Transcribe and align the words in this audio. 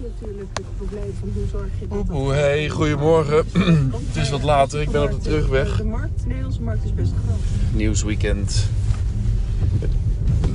natuurlijk 0.00 0.48
het 0.52 0.76
probleem 0.76 1.12
van 1.20 1.28
hoe 1.34 1.44
zorg 1.50 1.68
je 1.80 1.86
dat... 1.88 2.16
Oeh, 2.16 2.34
hey, 2.34 2.68
goedemorgen. 2.68 3.44
Het 4.08 4.16
is 4.16 4.30
wat 4.30 4.42
later, 4.42 4.80
ik 4.80 4.90
ben 4.90 5.02
op 5.02 5.10
de 5.10 5.18
terugweg. 5.18 5.76
De 5.76 5.84
markt, 5.84 6.20
de 6.22 6.26
Nederlandse 6.28 6.62
markt 6.62 6.84
is 6.84 6.94
best 6.94 7.12
groot. 7.26 7.38
Nieuwsweekend. 7.72 8.68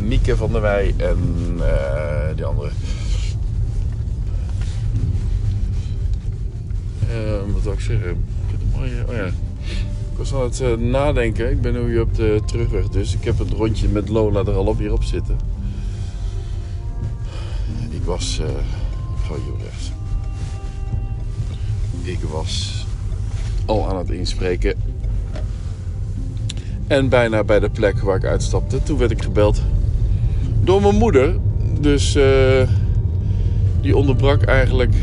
Mieke 0.03 0.35
van 0.37 0.51
der 0.51 0.61
Wij 0.61 0.93
en 0.97 1.17
eh, 1.59 2.35
die 2.35 2.45
andere. 2.45 2.69
Eh, 7.09 7.51
wat 7.53 7.63
wil 7.63 7.73
ik 7.73 7.79
zeggen? 7.79 8.09
Ik 8.09 8.51
heb 8.51 8.59
een 8.61 8.79
mooie- 8.79 9.03
Oh 9.07 9.15
ja. 9.15 9.25
Ik 10.11 10.19
was 10.19 10.33
aan 10.33 10.41
het 10.41 10.59
eh, 10.61 10.73
nadenken. 10.73 11.51
Ik 11.51 11.61
ben 11.61 11.73
nu 11.73 11.99
op 11.99 12.15
de 12.15 12.41
terugweg 12.45 12.89
dus. 12.89 13.13
Ik 13.13 13.23
heb 13.23 13.37
het 13.37 13.49
rondje 13.51 13.87
met 13.87 14.09
Lola 14.09 14.39
er 14.39 14.53
al 14.53 14.65
op 14.65 14.77
hier 14.77 14.93
op 14.93 15.03
zitten. 15.03 15.37
Ik 17.89 18.03
was... 18.03 18.41
Ik 22.01 22.19
was 22.31 22.85
al 23.65 23.89
aan 23.89 23.97
het 23.97 24.09
inspreken. 24.09 24.75
En 26.87 27.09
bijna 27.09 27.43
bij 27.43 27.59
de 27.59 27.69
plek 27.69 27.99
waar 27.99 28.15
ik 28.15 28.25
uitstapte. 28.25 28.83
Toen 28.83 28.97
werd 28.97 29.11
ik 29.11 29.21
gebeld 29.21 29.61
door 30.61 30.81
mijn 30.81 30.95
moeder. 30.95 31.35
Dus 31.79 32.15
eh, 32.15 32.69
die 33.81 33.97
onderbrak 33.97 34.41
eigenlijk 34.41 34.95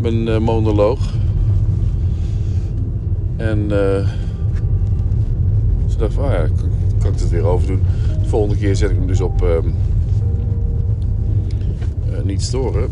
mijn 0.00 0.28
eh, 0.28 0.38
monoloog. 0.38 1.14
En 3.36 3.62
eh, 3.62 4.08
ze 5.86 5.96
dacht 5.98 6.14
van, 6.14 6.24
ah 6.24 6.32
ja, 6.32 6.48
kan, 6.98 7.12
ik 7.12 7.18
het 7.18 7.30
weer 7.30 7.44
overdoen. 7.44 7.82
De 8.22 8.28
volgende 8.28 8.56
keer 8.56 8.76
zet 8.76 8.90
ik 8.90 8.96
hem 8.96 9.06
dus 9.06 9.20
op 9.20 9.42
ehm, 9.42 9.68
eh, 12.12 12.22
niet 12.24 12.42
storen. 12.42 12.90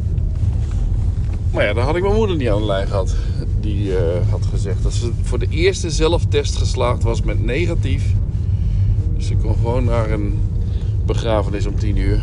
Maar 1.57 1.65
ja, 1.65 1.73
dan 1.73 1.85
had 1.85 1.97
ik 1.97 2.03
mijn 2.03 2.15
moeder 2.15 2.37
niet 2.37 2.49
aan 2.49 2.61
de 2.61 2.67
lijn 2.67 2.87
gehad. 2.87 3.15
Die 3.61 3.97
eh, 3.97 4.31
had 4.31 4.47
gezegd 4.47 4.83
dat 4.83 4.93
ze 4.93 5.11
voor 5.23 5.39
de 5.39 5.47
eerste 5.51 5.91
zelftest 5.91 6.57
geslaagd 6.57 7.03
was 7.03 7.23
met 7.23 7.45
negatief. 7.45 8.15
Dus 9.17 9.27
ze 9.27 9.37
kon 9.37 9.55
gewoon 9.55 9.85
naar 9.85 10.11
een 10.11 10.39
begrafenis 11.07 11.67
om 11.67 11.79
10 11.79 11.97
uur. 11.97 12.23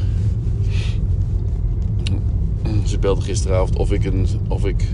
Ze 2.86 3.00
belde 3.00 3.22
gisteravond 3.22 3.78
of 3.78 3.92
ik, 3.92 4.06
een, 4.06 4.28
of 4.48 4.66
ik 4.66 4.88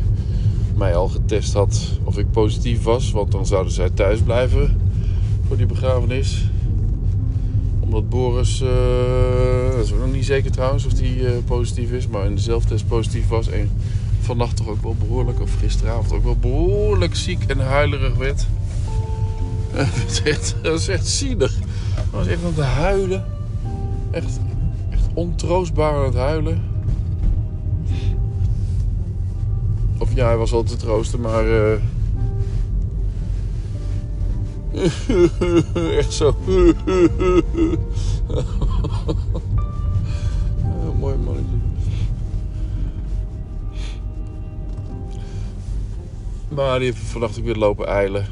mij 0.76 0.96
al 0.96 1.08
getest 1.08 1.54
had, 1.54 2.00
of 2.04 2.18
ik 2.18 2.32
positief 2.32 2.84
was. 2.84 3.12
Want 3.12 3.32
dan 3.32 3.46
zouden 3.46 3.74
zij 3.74 3.90
thuis 3.90 4.20
blijven 4.20 4.82
voor 5.48 5.58
die 5.58 5.66
begrafenis. 5.66 6.46
Omdat 7.80 8.10
Boris, 8.10 8.62
eh, 8.62 9.76
dat 9.76 9.84
is 9.86 9.92
nog 9.92 10.12
niet 10.12 10.26
zeker 10.26 10.52
trouwens 10.52 10.86
of 10.86 10.94
die 10.94 11.28
eh, 11.28 11.34
positief 11.46 11.92
is, 11.92 12.08
maar 12.08 12.26
in 12.26 12.36
de 12.36 12.42
zelftest 12.42 12.88
positief 12.88 13.28
was. 13.28 13.50
En 13.50 13.70
vannacht 14.30 14.56
toch 14.56 14.68
ook 14.68 14.82
wel 14.82 14.96
behoorlijk, 15.00 15.42
of 15.42 15.56
gisteravond 15.60 16.12
ook 16.12 16.24
wel 16.24 16.36
behoorlijk 16.36 17.16
ziek 17.16 17.44
en 17.44 17.60
huilerig 17.60 18.16
werd. 18.16 18.48
echt, 20.24 20.56
dat 20.62 20.80
is 20.80 20.88
echt 20.88 21.08
zielig. 21.08 21.60
Hij 21.94 22.04
was 22.12 22.28
echt 22.28 22.44
aan 22.44 22.54
het 22.56 22.66
huilen. 22.66 23.26
Echt, 24.12 24.40
echt 24.90 25.08
ontroostbaar 25.14 25.94
aan 25.94 26.06
het 26.06 26.14
huilen. 26.14 26.62
Of 29.98 30.14
ja, 30.14 30.26
hij 30.26 30.38
was 30.38 30.54
al 30.54 30.64
te 30.64 30.76
troosten, 30.76 31.20
maar... 31.20 31.46
eh, 31.48 31.80
echt 35.98 36.14
zo. 36.14 36.36
Mooi 41.00 41.16
mannetje. 41.16 41.69
Maar 46.50 46.80
die 46.80 46.92
heeft 46.92 47.04
vannacht 47.04 47.40
ook 47.40 47.46
weer 47.46 47.56
lopen 47.56 47.88
eilen. 47.88 48.26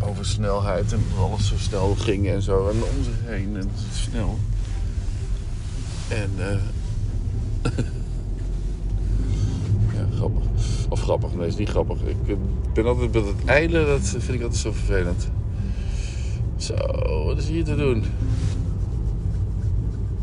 Over 0.00 0.26
snelheid 0.26 0.92
en 0.92 1.04
alles 1.18 1.48
zo 1.48 1.54
snel 1.58 1.94
ging 1.94 2.28
en 2.28 2.42
zo. 2.42 2.68
En 2.68 2.76
om 2.76 3.04
zich 3.04 3.14
heen 3.24 3.56
en 3.56 3.70
snel. 3.92 4.38
En 6.08 6.30
eh 6.38 6.56
ja, 9.94 10.06
grappig. 10.16 10.42
Of 10.88 11.00
grappig, 11.02 11.34
nee, 11.34 11.46
is 11.46 11.56
niet 11.56 11.68
grappig. 11.68 12.02
Ik 12.02 12.16
eh, 12.28 12.34
ben 12.74 12.86
altijd 12.86 13.12
met 13.12 13.24
het 13.24 13.44
eilen, 13.44 13.86
dat 13.86 14.08
vind 14.08 14.28
ik 14.28 14.42
altijd 14.42 14.60
zo 14.60 14.72
vervelend. 14.72 15.28
Zo, 16.56 16.74
wat 17.24 17.38
is 17.38 17.48
hier 17.48 17.64
te 17.64 17.76
doen? 17.76 18.04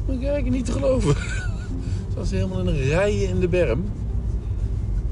Moet 0.06 0.19
kijken, 0.19 0.51
niet 0.51 0.66
te 0.66 0.72
geloven. 0.72 1.16
Ze 2.28 2.36
helemaal 2.36 2.59
in 2.59 2.68
een 2.68 2.81
rijen 2.81 3.30
in 3.30 3.40
de 3.40 3.47
berm. 3.47 3.84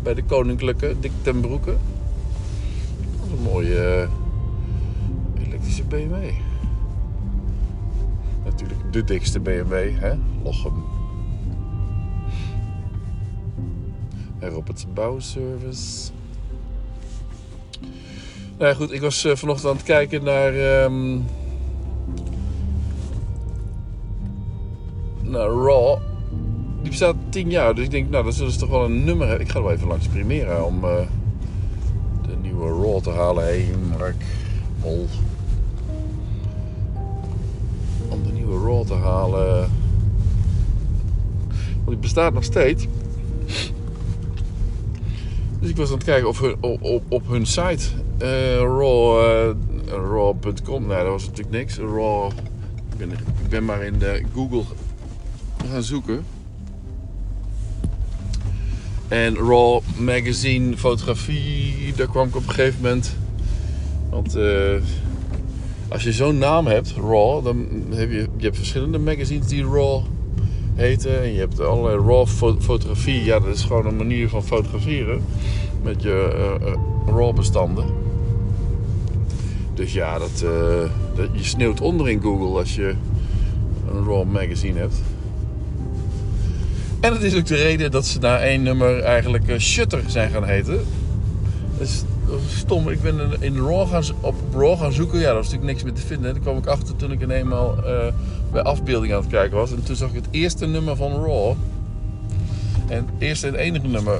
Bij 0.08 0.16
de 0.16 0.24
koninklijke 0.24 0.96
Dick. 1.00 1.12
Dat 1.24 1.36
is 1.36 3.32
een 3.32 3.44
mooie 3.44 4.08
eh, 5.38 5.46
elektrische 5.48 5.84
BMW. 5.84 6.14
Natuurlijk 8.44 8.80
de 8.92 9.04
dikste 9.04 9.40
BMW, 9.40 10.00
hè? 10.00 10.14
Lochem. 10.44 10.84
En 14.40 14.50
Roberts 14.50 14.86
Bouwservice. 14.94 16.12
Nou 18.58 18.70
ja, 18.70 18.74
goed, 18.74 18.92
ik 18.92 19.02
was 19.02 19.26
eh, 19.26 19.36
vanochtend 19.36 19.70
aan 19.70 19.76
het 19.76 19.86
kijken 19.86 20.24
naar... 20.24 20.54
ehm, 20.54 21.20
naar 25.22 25.50
Raw. 25.50 26.07
Die 26.88 26.96
bestaat 26.98 27.16
10 27.30 27.50
jaar, 27.50 27.76
dus 27.76 27.84
ik 27.84 27.92
denk, 27.92 28.10
nou, 28.10 28.24
dan 28.24 28.34
zullen 28.34 28.52
ze 28.52 28.60
toch 28.60 28.70
wel 28.70 28.86
een 28.86 29.04
nummer 29.04 29.28
hebben. 29.28 29.46
Ik 29.46 29.52
ga 29.52 29.62
wel 29.62 29.72
even 29.72 29.88
langs 29.88 30.08
Primera 30.08 30.64
om 30.64 30.84
eh, 30.84 30.96
de 32.22 32.36
nieuwe 32.42 32.68
Raw 32.68 33.00
te 33.02 33.10
halen. 33.10 33.44
Hey, 33.44 33.70
Mark 33.98 34.24
Mol. 34.82 35.08
Om 38.10 38.24
de 38.24 38.32
nieuwe 38.32 38.68
Raw 38.68 38.86
te 38.86 38.94
halen. 38.94 39.70
Want 41.76 41.88
die 41.88 41.98
bestaat 41.98 42.34
nog 42.34 42.44
steeds. 42.44 42.88
Dus 45.60 45.70
ik 45.70 45.76
was 45.76 45.88
aan 45.88 45.96
het 45.96 46.04
kijken 46.04 46.30
of 46.30 46.42
op, 46.42 46.84
op, 46.84 47.04
op 47.08 47.28
hun 47.28 47.46
site 47.46 47.88
eh, 48.18 48.58
raw, 48.58 49.20
eh, 49.20 49.56
raw.com. 49.86 50.88
Nee, 50.88 51.04
dat 51.04 51.08
was 51.08 51.26
natuurlijk 51.26 51.58
niks. 51.58 51.78
Raw. 51.78 52.32
Ik 52.92 52.98
ben, 52.98 53.12
ik 53.12 53.50
ben 53.50 53.66
maar 53.66 53.84
in 53.84 54.00
de 54.00 54.24
Google 54.34 54.64
gaan 55.72 55.84
zoeken. 55.84 56.37
En 59.08 59.36
Raw 59.36 59.80
Magazine 59.98 60.78
fotografie, 60.78 61.94
daar 61.96 62.08
kwam 62.08 62.28
ik 62.28 62.36
op 62.36 62.48
een 62.48 62.54
gegeven 62.54 62.82
moment. 62.82 63.16
Want 64.10 64.36
eh, 64.36 64.74
als 65.88 66.04
je 66.04 66.12
zo'n 66.12 66.38
naam 66.38 66.66
hebt, 66.66 66.94
Raw, 66.96 67.44
dan 67.44 67.68
heb 67.90 68.12
je, 68.12 68.28
je 68.38 68.44
hebt 68.44 68.58
verschillende 68.58 68.98
magazines 69.00 69.48
die 69.48 69.64
Raw 69.64 70.02
heten. 70.76 71.22
En 71.22 71.34
je 71.34 71.40
hebt 71.40 71.60
allerlei 71.60 72.08
Raw 72.08 72.28
fo- 72.28 72.58
fotografie. 72.60 73.24
Ja, 73.24 73.40
dat 73.40 73.56
is 73.56 73.64
gewoon 73.64 73.86
een 73.86 73.98
manier 73.98 74.30
van 74.30 74.44
fotograferen 74.44 75.24
met 75.84 76.02
je 76.02 76.34
eh, 76.34 76.68
eh, 76.68 76.78
Raw 77.06 77.36
bestanden. 77.36 77.86
Dus 79.74 79.94
ja, 79.94 80.18
dat, 80.20 80.46
dat, 81.16 81.28
je 81.32 81.44
sneeuwt 81.44 81.82
onder 81.82 82.10
in 82.10 82.22
Google 82.22 82.60
als 82.60 82.76
je 82.76 82.94
een 83.92 84.06
Raw 84.06 84.26
magazine 84.32 84.80
hebt. 84.80 85.02
En 87.00 87.14
het 87.14 87.22
is 87.24 87.36
ook 87.36 87.46
de 87.46 87.56
reden 87.56 87.92
dat 87.92 88.06
ze 88.06 88.20
na 88.20 88.40
één 88.40 88.64
nummer 88.64 89.00
eigenlijk 89.04 89.48
eh, 89.48 89.60
Shutter 89.60 90.04
zijn 90.08 90.32
gaan 90.32 90.44
heten. 90.46 90.80
Dat 91.78 91.88
is, 91.88 92.04
dat 92.28 92.40
stom. 92.48 92.90
Ik 92.90 93.02
ben 93.02 93.20
in- 93.40 93.58
Raw 93.58 93.88
gaan, 93.90 94.04
op 94.22 94.36
Raw 94.54 94.80
gaan 94.80 94.92
zoeken. 94.94 95.20
Ja, 95.20 95.26
daar 95.26 95.34
was 95.36 95.46
natuurlijk 95.46 95.72
niks 95.72 95.84
meer 95.84 95.94
te 95.94 96.02
vinden. 96.08 96.34
Daar 96.34 96.42
kwam 96.42 96.58
ik 96.58 96.66
achter 96.66 96.96
toen 96.96 97.12
ik 97.12 97.30
eenmaal 97.30 97.84
eh 97.86 98.14
bij 98.52 98.62
afbeelding 98.62 99.14
aan 99.14 99.20
het 99.22 99.30
kijken 99.30 99.58
was. 99.58 99.72
En 99.72 99.84
toen 99.84 99.96
zag 99.96 100.10
ik 100.10 100.16
het 100.16 100.28
eerste 100.32 100.66
nummer 100.66 100.96
van 100.96 101.12
Raw. 101.12 101.54
En 102.88 102.98
het 102.98 103.06
eerste 103.20 103.48
en 103.48 103.56
enige 103.56 103.88
nummer 103.88 104.18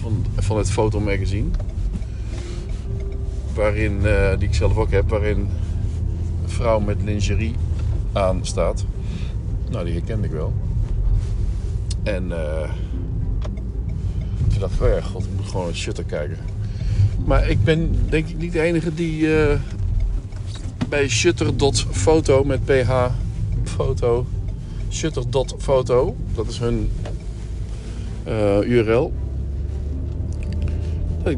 van, 0.00 0.24
van 0.36 0.56
het 0.58 0.70
fotomagazine. 0.70 1.48
Waarin, 3.54 4.06
eh, 4.06 4.38
die 4.38 4.48
ik 4.48 4.54
zelf 4.54 4.76
ook 4.76 4.90
heb, 4.90 5.08
waarin 5.08 5.38
een 5.38 6.50
vrouw 6.50 6.80
met 6.80 6.96
lingerie 7.04 7.54
aan 8.12 8.38
staat. 8.42 8.84
Nou, 9.70 9.84
die 9.84 9.94
herkende 9.94 10.26
ik 10.26 10.32
wel. 10.32 10.52
En 12.06 12.32
eh 12.32 12.70
toen 14.48 14.60
dacht 14.60 14.74
ik, 14.74 14.82
oh 14.82 14.88
ja, 14.88 15.00
god, 15.00 15.22
ik 15.24 15.30
moet 15.36 15.46
gewoon 15.46 15.66
een 15.66 15.76
shutter 15.76 16.04
kijken. 16.04 16.36
Maar 17.24 17.48
ik 17.48 17.64
ben 17.64 17.96
denk 18.08 18.28
ik 18.28 18.38
niet 18.38 18.52
de 18.52 18.60
enige 18.60 18.94
die 18.94 19.36
eh, 19.36 19.58
bij 20.88 21.08
shutter.foto 21.08 22.44
met 22.44 22.64
ph 22.64 22.90
foto 23.64 24.26
shutter.foto, 24.88 26.16
dat 26.34 26.48
is 26.48 26.58
hun 26.58 26.90
eh, 28.24 28.58
URL. 28.60 29.12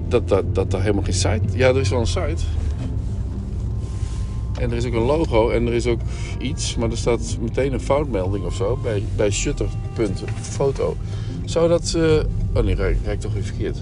Dat, 0.08 0.28
dat, 0.28 0.28
dat, 0.54 0.54
dat 0.54 0.80
helemaal 0.80 1.02
geen 1.02 1.14
site. 1.14 1.40
Ja, 1.52 1.68
er 1.68 1.80
is 1.80 1.88
wel 1.88 2.00
een 2.00 2.06
site. 2.06 2.42
En 4.58 4.70
er 4.70 4.76
is 4.76 4.84
ook 4.86 4.92
een 4.92 4.98
logo 5.02 5.50
en 5.50 5.66
er 5.66 5.72
is 5.72 5.86
ook 5.86 6.00
iets, 6.38 6.76
maar 6.76 6.90
er 6.90 6.96
staat 6.96 7.36
meteen 7.40 7.72
een 7.72 7.80
foutmelding 7.80 8.44
of 8.44 8.54
zo 8.54 8.78
bij, 8.82 9.02
bij 9.16 9.30
shutter.foto. 9.30 10.96
Zou 11.44 11.68
dat. 11.68 11.94
eh, 11.96 12.02
oh 12.54 12.64
nee, 12.64 12.74
rijd 12.74 12.96
ik 13.06 13.20
toch 13.20 13.32
weer 13.32 13.42
verkeerd. 13.44 13.76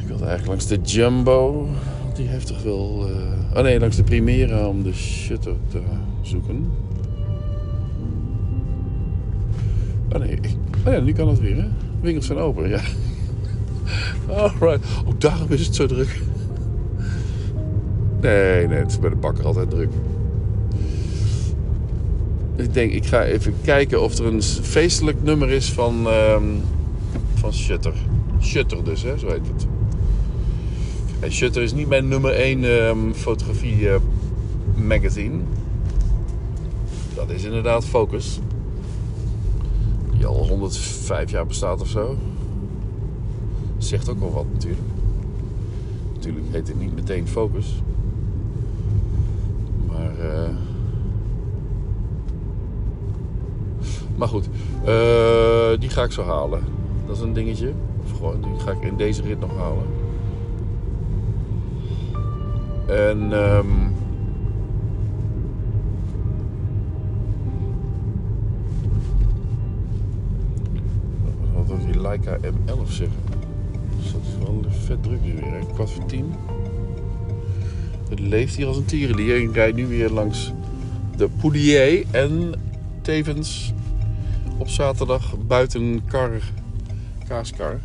Ik 0.00 0.06
wilde 0.06 0.24
eigenlijk 0.24 0.46
langs 0.46 0.66
de 0.66 0.78
Jumbo. 0.92 1.68
Die 2.14 2.26
heeft 2.26 2.46
toch 2.46 2.62
wel. 2.62 3.08
eh, 3.08 3.56
Oh 3.56 3.62
nee, 3.62 3.80
langs 3.80 3.96
de 3.96 4.02
Primera 4.02 4.68
om 4.68 4.82
de 4.82 4.92
shutter 4.92 5.54
te 5.70 5.80
zoeken. 6.22 6.70
Oh 10.12 10.18
nee, 10.20 10.38
oh 10.86 10.92
ja, 10.92 11.00
nu 11.00 11.12
kan 11.12 11.28
het 11.28 11.40
weer, 11.40 11.56
hè? 11.56 11.64
Winkels 12.00 12.26
zijn 12.26 12.38
open, 12.38 12.68
ja. 12.68 12.80
Alright. 14.36 14.86
Ook 15.06 15.20
daarom 15.20 15.46
is 15.50 15.66
het 15.66 15.74
zo 15.74 15.86
druk. 15.86 16.20
Nee, 18.24 18.66
nee, 18.66 18.78
het 18.78 18.90
is 18.90 18.98
bij 18.98 19.10
de 19.10 19.16
bakker 19.16 19.44
altijd 19.44 19.70
druk. 19.70 19.92
Ik 22.56 22.74
denk, 22.74 22.92
ik 22.92 23.06
ga 23.06 23.24
even 23.24 23.54
kijken 23.62 24.02
of 24.02 24.18
er 24.18 24.26
een 24.26 24.42
feestelijk 24.42 25.22
nummer 25.22 25.50
is 25.50 25.72
van, 25.72 26.06
ehm, 26.06 26.44
van 27.34 27.52
Shutter. 27.52 27.92
Shutter 28.40 28.84
dus, 28.84 29.02
hè, 29.02 29.18
zo 29.18 29.28
heet 29.28 29.46
het. 29.46 29.66
En 31.20 31.32
Shutter 31.32 31.62
is 31.62 31.72
niet 31.72 31.88
mijn 31.88 32.08
nummer 32.08 32.32
1 32.40 33.14
fotografie 33.14 33.88
eh, 33.88 33.96
magazine. 34.74 35.40
Dat 37.14 37.30
is 37.30 37.44
inderdaad 37.44 37.84
Focus. 37.84 38.40
Die 40.12 40.26
al 40.26 40.48
105 40.48 41.30
jaar 41.30 41.46
bestaat 41.46 41.80
of 41.80 41.88
zo. 41.88 42.16
Zegt 43.78 44.08
ook 44.08 44.20
wel 44.20 44.32
wat 44.32 44.46
natuurlijk. 44.52 44.88
Natuurlijk 46.14 46.46
heet 46.50 46.68
het 46.68 46.80
niet 46.80 46.94
meteen 46.94 47.28
Focus. 47.28 47.82
Maar, 50.24 50.44
eh, 50.44 50.50
maar 54.16 54.28
goed, 54.28 54.48
eh, 54.84 55.80
die 55.80 55.88
ga 55.88 56.02
ik 56.02 56.12
zo 56.12 56.22
halen. 56.22 56.62
Dat 57.06 57.16
is 57.16 57.22
een 57.22 57.32
dingetje. 57.32 57.72
Of 58.04 58.10
gewoon, 58.16 58.40
die 58.40 58.60
ga 58.60 58.70
ik 58.70 58.82
in 58.82 58.96
deze 58.96 59.22
rit 59.22 59.40
nog 59.40 59.56
halen. 59.56 59.86
En 62.86 63.32
ehm, 63.32 63.66
wat 71.54 71.66
wil 71.66 71.92
die 71.92 72.00
Leica 72.00 72.36
M11 72.36 72.92
zeggen? 72.92 73.22
Dat 74.12 74.22
is 74.22 74.44
wel 74.44 74.64
vet 74.68 75.02
druk 75.02 75.22
weer, 75.22 75.52
hè? 75.52 75.58
Kwart 75.74 75.90
voor 75.90 76.04
tien. 76.04 76.34
Het 78.08 78.20
leeft 78.20 78.56
hier 78.56 78.66
als 78.66 78.76
een 78.76 78.84
tierenlier. 78.84 79.36
Ik 79.42 79.54
rijd 79.54 79.74
nu 79.74 79.86
weer 79.86 80.10
langs 80.10 80.52
de 81.16 81.28
Poulier 81.40 82.04
en 82.10 82.52
tevens 83.02 83.72
op 84.58 84.68
zaterdag 84.68 85.34
buiten 85.46 86.04
kar, 86.06 86.30
kaaskar. 87.28 87.80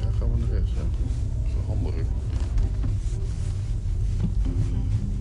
Daar 0.00 0.12
gaan 0.18 0.28
we 0.32 0.38
naar 0.40 0.50
rechts, 0.58 0.70
wel 1.54 1.76
handig. 1.76 1.94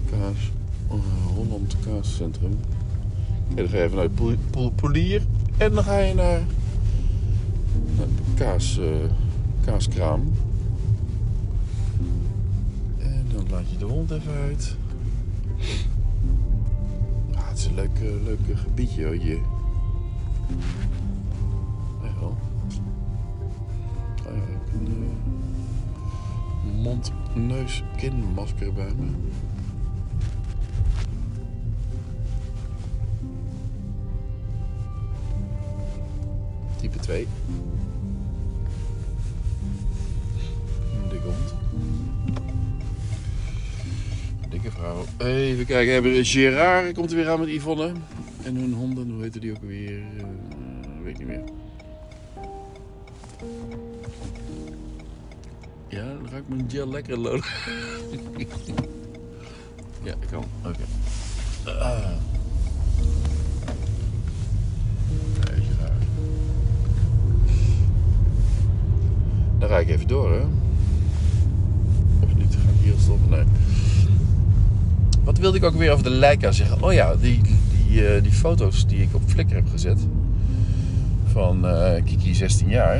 Kaas, 0.10 0.52
eh, 0.90 1.36
Holland 1.36 1.76
Kaascentrum. 1.86 2.60
En 3.50 3.56
dan 3.56 3.68
ga 3.70 3.78
je 3.78 3.84
even 3.84 3.96
naar 3.98 4.08
de 4.08 4.14
Poel- 4.14 4.36
Poel- 4.50 4.72
Poulier 4.72 5.22
en 5.58 5.74
dan 5.74 5.84
ga 5.84 5.98
je 6.00 6.14
naar 6.14 6.42
kaas, 8.38 8.80
eh, 8.80 9.10
kaaskraam. 9.66 10.34
En 12.98 13.26
dan 13.34 13.50
laat 13.50 13.70
je 13.70 13.78
de 13.78 13.86
hond 13.86 14.12
even 14.12 14.34
uit. 14.34 14.76
Ah, 17.36 17.48
het 17.48 17.58
is 17.58 17.66
een 17.66 17.76
leuk, 17.76 18.00
eh, 18.00 18.24
leuk 18.24 18.40
gebiedje 18.54 19.06
hoor, 19.06 19.14
hier. 19.14 19.40
Wel. 22.20 22.38
Een 24.74 24.88
eh, 24.88 26.84
mond, 26.84 27.12
neus, 27.36 27.84
kinmasker 27.96 28.74
bij 28.74 28.92
me. 28.98 29.08
Type 36.76 37.00
2. 37.00 37.28
Even 45.18 45.66
kijken. 45.66 45.94
Hebben 45.94 46.12
we 46.12 46.26
Gerard 46.26 46.94
komt 46.94 47.10
er 47.12 47.16
weer 47.18 47.30
aan 47.30 47.40
met 47.40 47.50
Yvonne. 47.50 47.92
En 48.44 48.56
hun 48.56 48.74
honden, 48.74 49.10
hoe 49.10 49.22
heette 49.22 49.40
die 49.40 49.52
ook 49.52 49.62
weer? 49.62 50.04
weet 51.04 51.14
ik 51.14 51.18
niet 51.18 51.28
meer. 51.28 51.44
Ja, 55.88 56.04
dan 56.04 56.28
ga 56.30 56.38
ik 56.38 56.48
mijn 56.48 56.66
gel 56.68 56.88
lekker 56.88 57.18
lopen. 57.18 57.44
ja, 60.04 60.14
ik 60.22 60.28
kan. 60.32 60.44
Oké. 60.66 60.84
Ah. 61.66 62.12
Nee, 65.34 65.62
Gerard. 65.62 66.04
Dan 69.60 69.68
rijd 69.68 69.88
ik 69.88 69.96
even 69.96 70.08
door, 70.08 70.32
hè? 70.32 70.42
Of 72.24 72.36
niet? 72.36 72.56
Ga 72.56 72.70
ik 72.70 72.84
hier 72.84 72.94
stoppen? 72.98 73.30
Nee. 73.30 73.44
Wat 75.38 75.46
wilde 75.46 75.66
ik 75.68 75.74
ook 75.74 75.80
weer 75.80 75.92
over 75.92 76.04
de 76.04 76.10
Leica 76.10 76.52
zeggen? 76.52 76.84
Oh 76.84 76.94
ja, 76.94 77.16
die, 77.16 77.42
die, 77.88 78.08
eh, 78.08 78.24
die 78.24 78.32
foto's 78.32 78.88
die 78.88 79.02
ik 79.02 79.16
op 79.16 79.22
Flickr 79.26 79.54
heb 79.54 79.70
gezet. 79.70 80.08
Van 81.26 81.68
eh, 81.68 82.04
Kiki 82.04 82.36
16 82.36 82.70
jaar. 82.70 82.98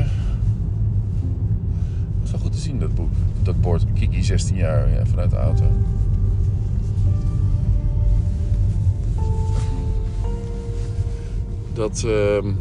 Dat 2.18 2.24
is 2.24 2.30
wel 2.30 2.40
goed 2.40 2.52
te 2.52 2.58
zien, 2.58 2.78
dat 2.78 2.94
boek. 2.94 3.10
Dat 3.42 3.60
bord 3.60 3.84
Kiki 3.94 4.22
16 4.22 4.56
jaar 4.56 4.90
ja, 4.90 5.06
vanuit 5.06 5.30
de 5.30 5.36
auto. 5.36 5.64
Dat... 11.72 12.04
ehm, 12.06 12.52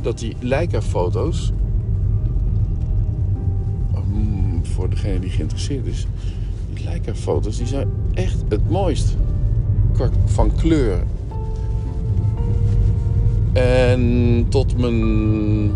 dat 0.00 0.18
die 0.18 0.36
Leica-foto's, 0.40 1.52
mm, 4.06 4.66
voor 4.66 4.90
degene 4.90 5.18
die 5.18 5.30
geïnteresseerd 5.30 5.86
is, 5.86 6.06
Leica-foto's 6.84 7.56
die 7.56 7.66
zijn 7.66 7.88
echt 8.14 8.44
het 8.48 8.70
mooist 8.70 9.16
van 10.24 10.54
kleur. 10.56 11.02
En 13.52 14.46
tot 14.48 14.78
mijn 14.78 15.70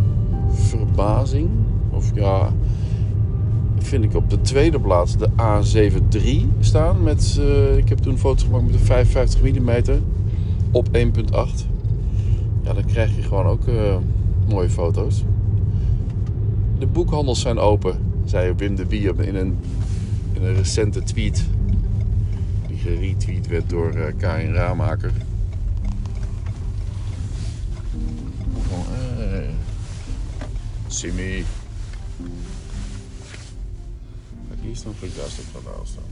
verbazing, 0.51 1.49
of 1.91 2.11
ja, 2.15 2.53
vind 3.79 4.05
ik 4.05 4.15
op 4.15 4.31
de 4.31 4.41
tweede 4.41 4.81
plaats 4.81 5.17
de 5.17 5.29
A7 5.29 6.09
III 6.09 6.49
staan. 6.61 7.03
Met, 7.03 7.41
eh, 7.41 7.77
ik 7.77 7.89
heb 7.89 7.99
toen 7.99 8.19
foto's 8.19 8.43
gemaakt 8.43 8.65
met 8.65 8.75
een 8.75 8.81
55 8.81 9.43
mm 9.43 10.01
op 10.71 10.89
1.8. 10.93 11.67
Ja, 12.63 12.73
dan 12.73 12.85
krijg 12.85 13.17
je 13.17 13.23
gewoon 13.23 13.47
ook 13.47 13.67
eh, 13.67 13.97
mooie 14.49 14.71
foto's. 14.71 15.25
De 16.79 16.87
boekhandels 16.87 17.41
zijn 17.41 17.59
open, 17.59 17.97
zei 18.25 18.53
Wim 18.57 18.75
de 18.75 18.87
Bie 18.87 19.15
in 19.17 19.35
een, 19.35 19.57
in 20.37 20.43
een 20.43 20.55
recente 20.55 21.03
tweet. 21.03 21.45
Die 22.67 22.79
geretweet 22.79 23.47
werd 23.47 23.71
door 23.71 23.91
eh, 23.91 24.17
Karin 24.17 24.53
Raamaker. 24.53 25.13
Van, 28.69 28.85
eh, 28.95 29.49
Simmy. 30.87 31.45
Kijk, 34.49 34.61
hier 34.61 34.77
staan 34.77 34.93
een 35.01 35.11
daar 35.17 35.29
stuk 35.29 35.45
van 35.53 35.63
staan. 35.85 36.05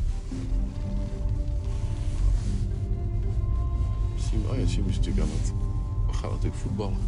Simmy, 4.17 4.47
oh 4.47 4.59
ja, 4.59 4.67
Simmy 4.67 4.89
is 4.89 4.97
natuurlijk 4.97 5.27
aan 5.27 5.33
het... 5.33 5.53
We 6.07 6.13
gaan 6.13 6.31
natuurlijk 6.31 6.57
voetballen. 6.57 6.99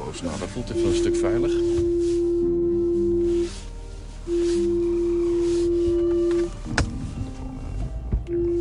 Volvo's. 0.00 0.22
Nou, 0.22 0.38
dat 0.38 0.48
voelt 0.48 0.70
even 0.70 0.88
een 0.88 0.94
stuk 0.94 1.16
veilig. 1.16 1.52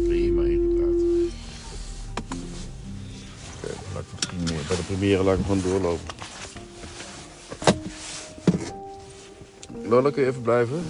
Prima, 0.08 0.44
ingedraaid. 0.44 1.02
Oké, 3.56 3.72
ik 4.00 4.06
misschien. 4.16 4.46
Bij 4.68 4.76
de 4.76 4.84
première 4.88 5.24
laat 5.24 5.38
ik 5.38 5.46
hem 5.46 5.62
gewoon 5.62 5.72
doorlopen. 5.72 6.16
Lola, 9.84 10.12
kun 10.12 10.22
je 10.22 10.30
even 10.30 10.42
blijven? 10.42 10.84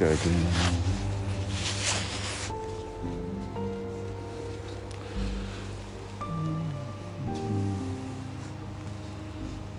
Kijken. 0.00 0.30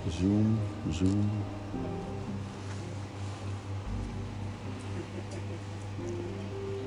Zoom, 0.10 0.60
zoom. 0.90 1.30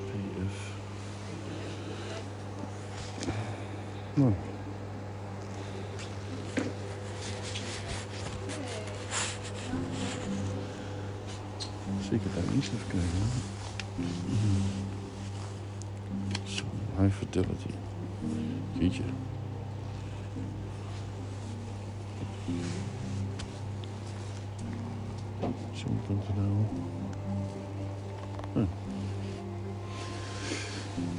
PF. 0.06 0.72
Nou. 4.14 4.32
ability. 17.36 17.74
Teacher. 18.78 19.04
Something 25.74 26.22
to 26.22 26.32
know. 26.40 26.68
Hmm. 28.54 28.66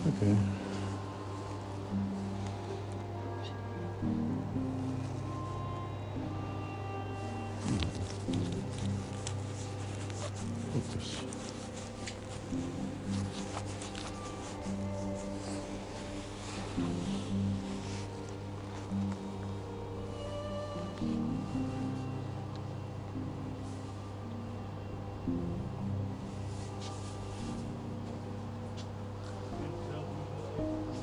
Okay. 0.07 0.54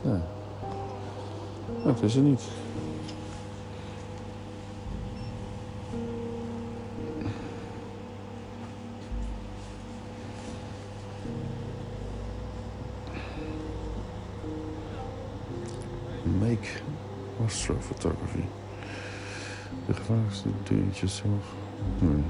Ja. 0.03 0.21
Het 1.83 2.03
is 2.03 2.15
er 2.15 2.23
niet. 2.23 2.43
Make 16.39 16.69
astrophotography. 17.45 18.45
De 19.87 19.95
gevaarlijkste 19.95 20.49
doe 20.63 20.79
het 20.87 20.99
jezelf. 20.99 21.55
Nee. 21.99 22.23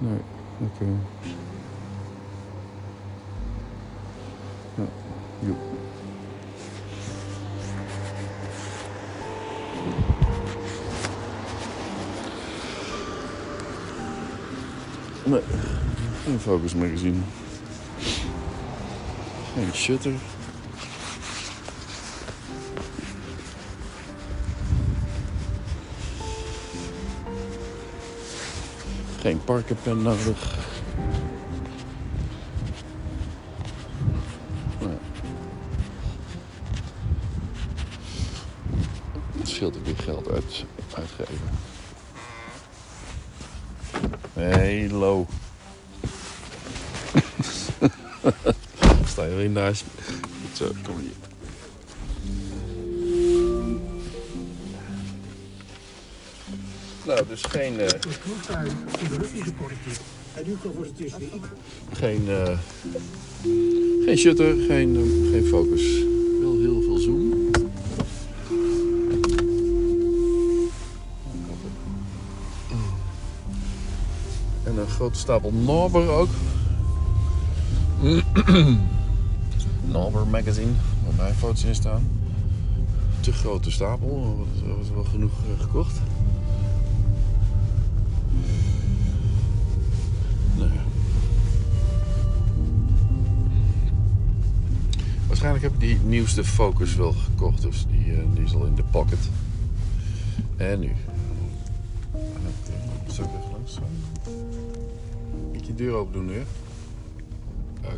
Nee, 0.00 0.18
oké. 0.58 0.84
Ja, 4.74 4.84
joep. 5.38 5.56
Nee, 15.24 15.40
geen 16.24 16.38
Focus 16.40 16.74
magazine. 16.74 17.18
Geen 19.54 19.72
shutter. 19.72 20.12
Geen 29.20 29.44
parkerpen 29.44 30.02
nodig. 30.02 30.58
Het 39.38 39.48
scheelt 39.48 39.76
ook 39.76 39.84
weer 39.84 39.96
geld 39.96 40.30
uit, 40.30 40.64
uitgeven. 40.94 41.48
Hello. 44.32 45.26
Sta 49.06 49.24
je 49.24 49.34
weer 49.34 49.50
naast 49.50 49.84
Zo, 50.52 50.70
kom 50.84 50.98
hier. 50.98 51.29
Het 57.16 57.28
dus 57.28 57.42
niet. 61.18 61.30
geen, 61.92 62.28
eh, 62.28 62.58
geen 64.04 64.18
shutter, 64.18 64.54
geen, 64.68 64.96
eh, 64.96 65.30
geen 65.30 65.44
focus. 65.44 65.82
Wel 66.40 66.58
heel 66.58 66.82
veel 66.82 66.98
zoom. 66.98 67.50
En 74.64 74.78
een 74.78 74.88
grote 74.88 75.18
stapel 75.18 75.52
Norber 75.52 76.08
ook. 76.08 76.28
Norber 79.92 80.26
magazine, 80.26 80.72
waar 81.04 81.14
mijn 81.16 81.34
foto's 81.34 81.64
in 81.64 81.74
staan. 81.74 82.08
Te 83.20 83.32
grote 83.32 83.70
stapel, 83.70 84.46
er 84.66 84.76
was 84.76 84.90
wel 84.90 85.04
genoeg 85.04 85.32
eh, 85.32 85.60
gekocht. 85.60 85.99
Nieuwste 96.04 96.44
Focus 96.44 96.94
wel 96.94 97.12
gekocht, 97.12 97.62
dus 97.62 97.86
die, 97.90 98.12
eh, 98.12 98.18
die 98.34 98.44
is 98.44 98.54
al 98.54 98.64
in 98.64 98.74
de 98.74 98.82
pocket. 98.90 99.18
En 100.56 100.80
nu. 100.80 100.92
Oké, 102.12 103.12
zal 103.12 103.24
ik 103.24 103.30
even 103.30 103.50
langs? 103.52 103.78
Moet 105.52 105.66
je 105.66 105.74
deur 105.74 105.94
open 105.94 106.12
doen 106.12 106.26
nu? 106.26 106.42
Oké. 107.84 107.96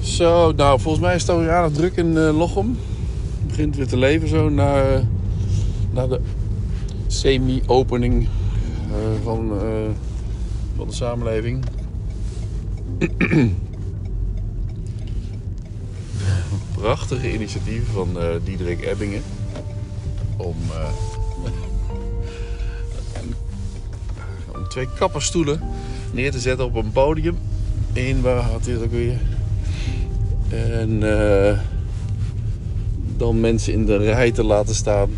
Zo, 0.00 0.52
nou 0.52 0.80
volgens 0.80 1.04
mij 1.04 1.14
is 1.14 1.20
het 1.20 1.30
alweer 1.30 1.52
aardig 1.52 1.72
druk 1.72 1.96
in 1.96 2.18
eh, 2.18 2.38
Lochem. 2.38 2.76
Begint 3.52 3.76
weer 3.76 3.86
te 3.86 3.96
leven 3.96 4.28
zo 4.28 4.48
na, 4.48 5.02
na 5.90 6.06
de 6.06 6.20
semi-opening 7.06 8.28
eh, 8.90 8.96
van, 9.22 9.60
eh, 9.60 9.90
van 10.76 10.86
de 10.86 10.94
samenleving. 10.94 11.64
prachtige 16.74 17.32
initiatief 17.32 17.82
van 17.92 18.20
eh 18.20 18.28
Diederik 18.44 18.84
Ebbingen. 18.84 19.22
Om, 20.36 20.56
om 24.56 24.68
twee 24.68 24.88
kapperstoelen 24.98 25.60
neer 26.12 26.30
te 26.30 26.40
zetten 26.40 26.66
op 26.66 26.74
een 26.74 26.92
podium. 26.92 27.38
In, 27.92 28.20
waar 28.20 28.42
had 28.42 28.66
hij 28.66 28.76
ook 28.76 28.90
weer? 28.90 29.20
En 30.48 31.02
dan 33.16 33.40
mensen 33.40 33.72
in 33.72 33.84
de 33.84 33.96
rij 33.96 34.32
te 34.32 34.44
laten 34.44 34.74
staan 34.74 35.10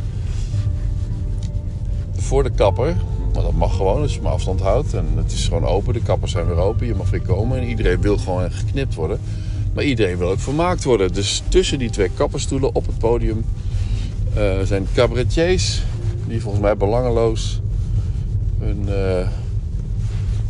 voor 2.16 2.42
de 2.42 2.50
kapper. 2.50 2.96
Maar 3.34 3.42
dat 3.42 3.52
mag 3.52 3.76
gewoon 3.76 4.02
als 4.02 4.14
je 4.14 4.20
maar 4.20 4.32
afstand 4.32 4.60
houdt. 4.60 4.94
En 4.94 5.06
het 5.14 5.32
is 5.32 5.44
gewoon 5.44 5.66
open. 5.66 5.92
De 5.92 6.02
kappers 6.02 6.32
zijn 6.32 6.46
weer 6.46 6.56
open. 6.56 6.86
Je 6.86 6.94
mag 6.94 7.10
weer 7.10 7.22
komen. 7.22 7.58
En 7.58 7.68
iedereen 7.68 8.00
wil 8.00 8.18
gewoon 8.18 8.50
geknipt 8.50 8.94
worden. 8.94 9.20
Maar 9.74 9.84
iedereen 9.84 10.18
wil 10.18 10.28
ook 10.28 10.40
vermaakt 10.40 10.84
worden. 10.84 11.12
Dus 11.12 11.42
tussen 11.48 11.78
die 11.78 11.90
twee 11.90 12.10
kapperstoelen 12.14 12.74
op 12.74 12.86
het 12.86 12.98
podium 12.98 13.44
eh, 14.34 14.60
zijn 14.64 14.86
cabaretiers. 14.94 15.82
Die 16.26 16.40
volgens 16.40 16.62
mij 16.62 16.76
belangeloos 16.76 17.60
hun, 18.58 18.88
eh 18.88 19.28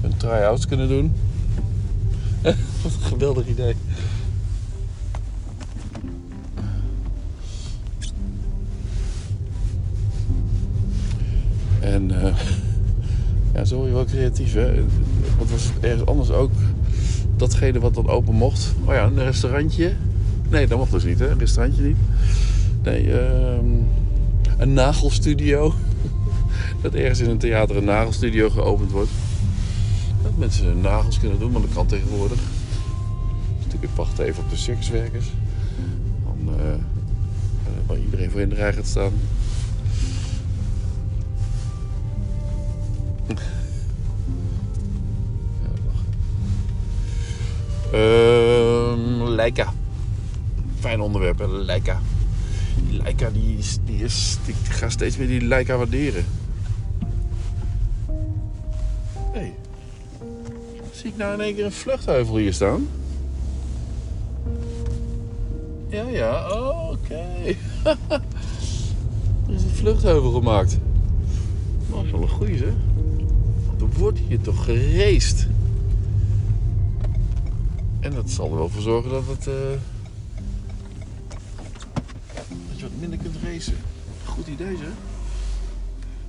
hun 0.01 0.17
try-outs 0.17 0.67
kunnen 0.67 0.89
doen. 0.89 1.13
Wat 2.83 2.93
een 2.93 3.07
geweldig 3.09 3.47
idee. 3.47 3.75
Zo 13.67 13.77
word 13.77 13.89
je 13.89 13.95
wel 13.95 14.05
creatief, 14.05 14.55
hè. 14.55 14.75
Wat 15.39 15.51
was 15.51 15.71
ergens 15.81 16.07
anders 16.07 16.31
ook 16.31 16.51
datgene 17.37 17.81
wat 17.81 17.95
dan 17.95 18.09
open 18.09 18.35
mocht? 18.35 18.75
Oh 18.85 18.95
ja, 18.95 19.05
een 19.05 19.25
restaurantje. 19.25 19.93
Nee, 20.51 20.67
dat 20.67 20.79
mocht 20.79 20.91
dus 20.91 21.05
niet, 21.05 21.19
hè. 21.19 21.31
Een 21.31 21.39
restaurantje 21.39 21.83
niet. 21.83 21.97
Nee, 22.83 23.21
ehm, 23.21 23.67
een 24.59 24.73
nagelstudio. 24.73 25.75
Dat 26.83 26.95
ergens 26.95 27.21
in 27.21 27.31
een 27.31 27.39
theater 27.39 27.77
een 27.77 27.85
nagelstudio 27.85 28.51
geopend 28.51 28.91
wordt. 28.91 29.11
Dat 30.23 30.37
mensen 30.37 30.67
hun 30.67 30.81
nagels 30.81 31.19
kunnen 31.19 31.39
doen, 31.39 31.53
maar 31.53 31.61
dat 31.61 31.73
kan 31.75 31.87
tegenwoordig. 31.87 32.39
Dus 32.39 33.65
natuurlijk 33.65 33.97
wachten 33.97 34.25
even 34.25 34.43
op 34.43 34.51
de 34.51 34.57
sekswerkers. 34.57 35.27
Dan, 36.25 36.55
eh, 36.59 36.65
waar 37.87 37.99
iedereen 37.99 38.31
voor 38.31 38.41
in 38.41 38.49
de 38.49 38.55
rij 38.55 38.73
gaat 38.73 38.87
staan. 38.87 39.13
Ehm, 47.95 49.23
Leica. 49.23 49.73
Fijn 50.81 51.01
onderwerp, 51.01 51.39
hè? 51.39 51.49
Leica. 51.49 52.01
Die 52.89 53.03
Leica, 53.03 53.31
die, 53.31 53.59
is, 53.59 53.79
die, 53.85 54.05
is, 54.05 54.39
die 54.45 54.55
ik 54.65 54.73
ga 54.73 54.89
steeds 54.89 55.17
meer 55.17 55.27
die 55.27 55.41
Leica 55.41 55.77
waarderen. 55.77 56.25
Hé. 59.33 59.39
Hey. 59.39 59.55
Zie 60.93 61.11
ik 61.11 61.17
nou 61.17 61.35
in 61.35 61.41
één 61.41 61.55
keer 61.55 61.65
een 61.65 61.73
vluchtheuvel 61.73 62.37
hier 62.37 62.53
staan? 62.53 62.89
Ja, 65.89 66.09
ja, 66.09 66.51
oké. 66.91 67.25
er 69.49 69.55
is 69.55 69.63
een 69.63 69.75
vluchtheuvel 69.75 70.31
gemaakt. 70.31 70.79
Dat 71.91 72.05
is 72.05 72.11
wel 72.11 72.23
een 72.23 72.29
goeie, 72.29 72.59
hè? 72.59 72.73
Er 73.81 73.99
wordt 73.99 74.19
hier 74.29 74.41
toch 74.41 74.65
gereest. 74.65 75.47
En 78.05 78.15
dat 78.15 78.31
zal 78.31 78.51
er 78.51 78.57
wel 78.57 78.69
voor 78.69 78.83
zorgen 78.83 79.11
dat 79.11 79.27
het... 79.27 79.47
eh, 79.47 79.55
dat 82.69 82.79
je 82.79 82.83
wat 82.83 83.01
minder 83.01 83.19
kunt 83.19 83.37
racen. 83.43 83.77
Goed 84.25 84.47
idee, 84.47 84.77
zeg. 84.77 84.93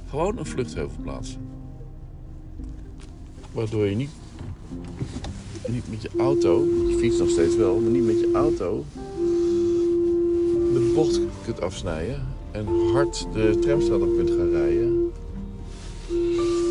Gewoon 0.10 0.38
een 0.38 0.46
vluchtheuvel 0.46 0.98
plaatsen. 1.04 1.40
Waardoor 3.52 3.86
je 3.86 3.96
niet, 3.96 4.10
niet 5.68 5.90
met 5.90 6.02
je 6.02 6.10
auto, 6.18 6.64
je 6.64 6.98
fietst 7.00 7.20
nog 7.20 7.30
steeds 7.30 7.56
wel, 7.56 7.80
maar 7.80 7.92
niet 7.92 8.06
met 8.06 8.20
je 8.20 8.32
auto 8.34 8.86
de 10.74 10.92
bocht 10.96 11.20
kunt 11.44 11.62
afsnijden 11.62 12.28
en 12.52 12.66
hard 12.94 13.28
de 13.34 13.58
tramstraat 13.60 14.02
op 14.02 14.16
kunt 14.18 14.30
gaan 14.30 14.50
rijden. 14.50 15.12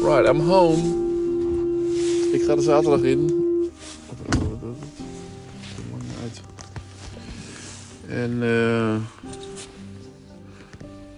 Right, 0.03 0.29
I'm 0.29 0.41
home. 0.41 0.83
Ik 2.33 2.43
ga 2.43 2.55
de 2.55 2.63
zaterdag 2.63 3.03
in. 3.03 3.44
En 8.15 8.43
eh 8.43 8.95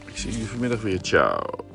ik 0.06 0.16
zie 0.16 0.30
jullie 0.30 0.46
vanmiddag 0.46 0.80
weer. 0.80 1.00
Ciao. 1.00 1.65